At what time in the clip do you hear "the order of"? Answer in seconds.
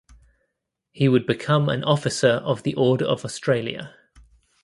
2.63-3.23